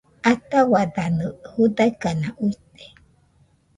Ataua 0.31 0.81
danɨ 0.95 1.25
judaɨkana 1.51 2.27
uite 2.43 2.85